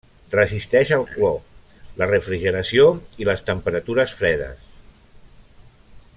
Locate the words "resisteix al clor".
0.35-1.35